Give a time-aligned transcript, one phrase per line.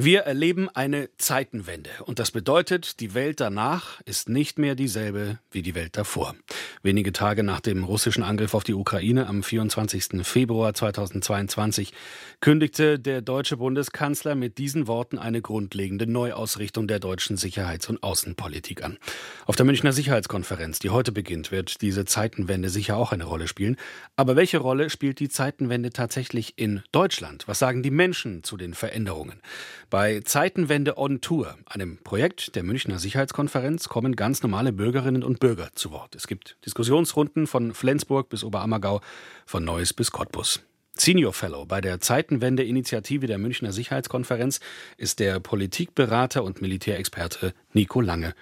[0.00, 5.60] Wir erleben eine Zeitenwende und das bedeutet, die Welt danach ist nicht mehr dieselbe wie
[5.60, 6.36] die Welt davor.
[6.84, 10.24] Wenige Tage nach dem russischen Angriff auf die Ukraine am 24.
[10.24, 11.92] Februar 2022
[12.40, 18.84] kündigte der deutsche Bundeskanzler mit diesen Worten eine grundlegende Neuausrichtung der deutschen Sicherheits- und Außenpolitik
[18.84, 18.98] an.
[19.46, 23.76] Auf der Münchner Sicherheitskonferenz, die heute beginnt, wird diese Zeitenwende sicher auch eine Rolle spielen.
[24.14, 27.48] Aber welche Rolle spielt die Zeitenwende tatsächlich in Deutschland?
[27.48, 29.42] Was sagen die Menschen zu den Veränderungen?
[29.90, 35.70] Bei Zeitenwende on Tour, einem Projekt der Münchner Sicherheitskonferenz, kommen ganz normale Bürgerinnen und Bürger
[35.74, 36.14] zu Wort.
[36.14, 39.00] Es gibt Diskussionsrunden von Flensburg bis Oberammergau,
[39.46, 40.60] von Neuss bis Cottbus.
[40.94, 44.60] Senior Fellow bei der Zeitenwende-Initiative der Münchner Sicherheitskonferenz
[44.98, 48.34] ist der Politikberater und Militärexperte Nico Lange.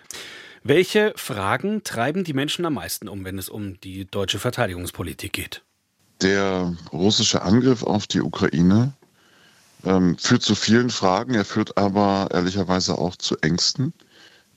[0.65, 5.63] Welche Fragen treiben die Menschen am meisten um, wenn es um die deutsche Verteidigungspolitik geht?
[6.23, 8.95] Der russische Angriff auf die Ukraine
[9.87, 13.95] ähm, führt zu vielen Fragen, er führt aber ehrlicherweise auch zu Ängsten.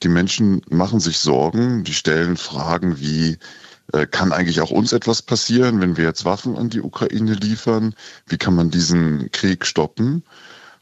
[0.03, 3.37] Die Menschen machen sich Sorgen, die stellen Fragen wie,
[3.93, 7.95] äh, kann eigentlich auch uns etwas passieren, wenn wir jetzt Waffen an die Ukraine liefern?
[8.27, 10.23] Wie kann man diesen Krieg stoppen?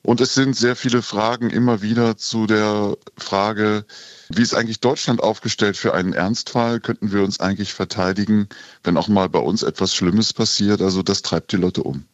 [0.03, 3.85] Und es sind sehr viele Fragen immer wieder zu der Frage,
[4.29, 6.79] wie ist eigentlich Deutschland aufgestellt für einen Ernstfall?
[6.79, 8.47] Könnten wir uns eigentlich verteidigen,
[8.83, 10.81] wenn auch mal bei uns etwas Schlimmes passiert?
[10.81, 12.05] Also das treibt die Leute um.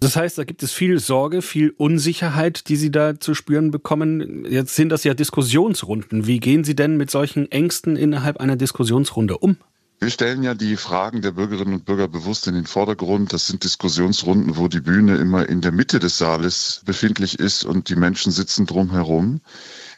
[0.00, 4.46] Das heißt, da gibt es viel Sorge, viel Unsicherheit, die Sie da zu spüren bekommen.
[4.46, 6.26] Jetzt sind das ja Diskussionsrunden.
[6.26, 9.58] Wie gehen Sie denn mit solchen Ängsten innerhalb einer Diskussionsrunde um?
[10.02, 13.34] Wir stellen ja die Fragen der Bürgerinnen und Bürger bewusst in den Vordergrund.
[13.34, 17.90] Das sind Diskussionsrunden, wo die Bühne immer in der Mitte des Saales befindlich ist und
[17.90, 19.42] die Menschen sitzen drumherum.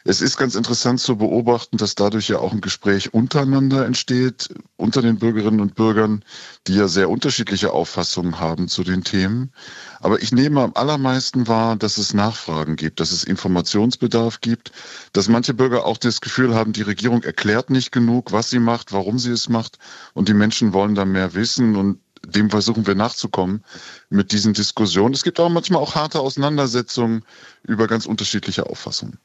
[0.05, 5.01] Es ist ganz interessant zu beobachten, dass dadurch ja auch ein Gespräch untereinander entsteht, unter
[5.01, 6.25] den Bürgerinnen und Bürgern,
[6.67, 9.53] die ja sehr unterschiedliche Auffassungen haben zu den Themen.
[10.01, 14.73] Aber ich nehme am allermeisten wahr, dass es Nachfragen gibt, dass es Informationsbedarf gibt,
[15.13, 18.91] dass manche Bürger auch das Gefühl haben, die Regierung erklärt nicht genug, was sie macht,
[18.91, 19.77] warum sie es macht
[20.13, 23.63] und die Menschen wollen da mehr wissen und dem versuchen wir nachzukommen
[24.09, 25.13] mit diesen Diskussionen.
[25.13, 27.23] Es gibt auch manchmal auch harte Auseinandersetzungen
[27.63, 29.19] über ganz unterschiedliche Auffassungen.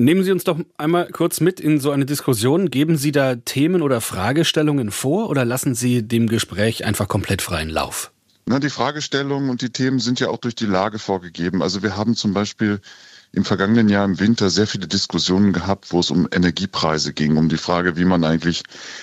[0.00, 2.70] Nehmen Sie uns doch einmal kurz mit in so eine Diskussion.
[2.70, 7.68] Geben Sie da Themen oder Fragestellungen vor oder lassen Sie dem Gespräch einfach komplett freien
[7.68, 8.12] Lauf?
[8.46, 11.64] Na, die Fragestellungen und die Themen sind ja auch durch die Lage vorgegeben.
[11.64, 12.78] Also wir haben zum Beispiel
[13.32, 17.48] im vergangenen Jahr im Winter sehr viele Diskussionen gehabt, wo es um Energiepreise ging, um
[17.48, 18.62] die Frage, wie man eigentlich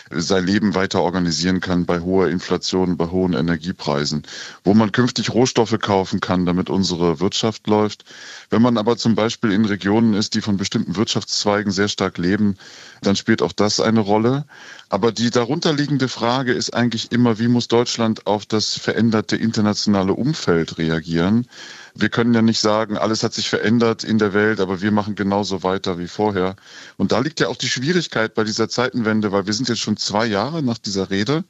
[0.10, 4.24] sein Leben weiter organisieren kann bei hoher Inflation, bei hohen Energiepreisen,
[4.64, 8.04] wo man künftig Rohstoffe kaufen kann, damit unsere Wirtschaft läuft.
[8.50, 12.58] Wenn man aber zum Beispiel in Regionen ist, die von bestimmten Wirtschaftszweigen sehr stark leben,
[13.02, 14.46] dann spielt auch das eine Rolle.
[14.90, 20.78] Aber die darunterliegende Frage ist eigentlich immer, wie muss Deutschland auf das veränderte internationale Umfeld
[20.78, 21.48] reagieren?
[21.96, 25.16] Wir können ja nicht sagen, alles hat sich verändert in der Welt, aber wir machen
[25.16, 26.56] genauso weiter wie vorher.
[26.96, 29.98] Und da liegt ja auch die Schwierigkeit bei dieser Zeitenwende, weil wir sind jetzt schon
[29.98, 31.44] zwei Jahre nach dieser Rede.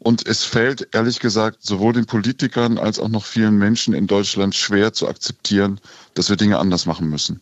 [0.00, 4.56] Und es fällt, ehrlich gesagt, sowohl den Politikern als auch noch vielen Menschen in Deutschland
[4.56, 5.80] schwer zu akzeptieren,
[6.14, 7.40] dass wir Dinge anders machen müssen.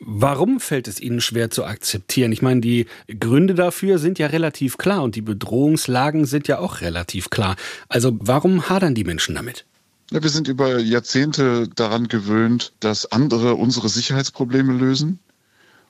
[0.00, 2.32] Warum fällt es Ihnen schwer zu akzeptieren?
[2.32, 2.86] Ich meine, die
[3.20, 7.54] Gründe dafür sind ja relativ klar und die Bedrohungslagen sind ja auch relativ klar.
[7.88, 9.64] Also warum hadern die Menschen damit?
[10.12, 15.18] Ja, wir sind über Jahrzehnte daran gewöhnt, dass andere unsere Sicherheitsprobleme lösen.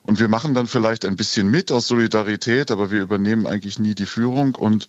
[0.01, 3.93] Und wir machen dann vielleicht ein bisschen mit aus Solidarität, aber wir übernehmen eigentlich nie
[3.93, 4.55] die Führung.
[4.55, 4.87] Und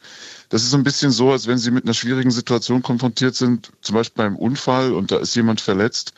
[0.49, 3.71] das ist so ein bisschen so, als wenn Sie mit einer schwierigen Situation konfrontiert sind,
[3.83, 6.15] zum Beispiel beim Unfall und da ist jemand verletzt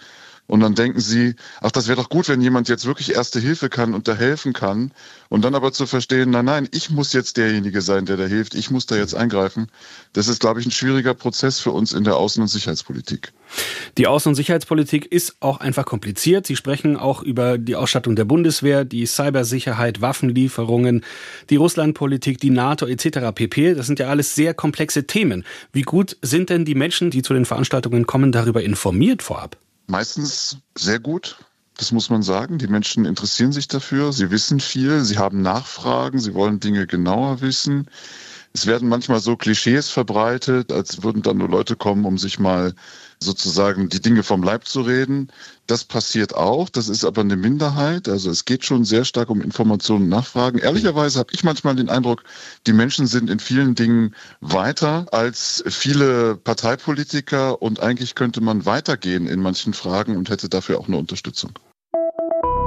[0.50, 3.68] und dann denken sie, ach, das wäre doch gut, wenn jemand jetzt wirklich erste Hilfe
[3.68, 4.90] kann und da helfen kann.
[5.28, 8.56] Und dann aber zu verstehen, nein, nein, ich muss jetzt derjenige sein, der da hilft.
[8.56, 9.68] Ich muss da jetzt eingreifen.
[10.12, 13.32] Das ist, glaube ich, ein schwieriger Prozess für uns in der Außen- und Sicherheitspolitik.
[13.96, 16.48] Die Außen- und Sicherheitspolitik ist auch einfach kompliziert.
[16.48, 21.04] Sie sprechen auch über die Ausstattung der Bundeswehr, die Cybersicherheit, Waffenlieferungen,
[21.48, 23.30] die Russlandpolitik, die NATO etc.
[23.32, 23.74] pp.
[23.74, 25.44] Das sind ja alles sehr komplexe Themen.
[25.72, 29.56] Wie gut sind denn die Menschen, die zu den Veranstaltungen kommen, darüber informiert vorab?
[29.90, 31.38] Meistens sehr gut.
[31.76, 32.58] Das muss man sagen.
[32.58, 34.12] Die Menschen interessieren sich dafür.
[34.12, 35.00] Sie wissen viel.
[35.00, 36.20] Sie haben Nachfragen.
[36.20, 37.88] Sie wollen Dinge genauer wissen.
[38.52, 42.74] Es werden manchmal so Klischees verbreitet, als würden dann nur Leute kommen, um sich mal
[43.22, 45.30] sozusagen die Dinge vom Leib zu reden.
[45.68, 48.08] Das passiert auch, das ist aber eine Minderheit.
[48.08, 50.58] Also es geht schon sehr stark um Informationen und Nachfragen.
[50.58, 52.24] Ehrlicherweise habe ich manchmal den Eindruck,
[52.66, 59.28] die Menschen sind in vielen Dingen weiter als viele Parteipolitiker und eigentlich könnte man weitergehen
[59.28, 61.52] in manchen Fragen und hätte dafür auch eine Unterstützung.